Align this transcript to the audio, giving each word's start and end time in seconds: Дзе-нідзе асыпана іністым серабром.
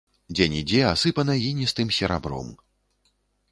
Дзе-нідзе 0.37 0.79
асыпана 0.93 1.35
іністым 1.51 1.93
серабром. 1.99 2.51